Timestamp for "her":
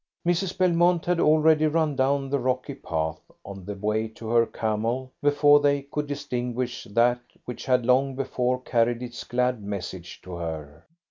4.29-4.47, 10.37-10.87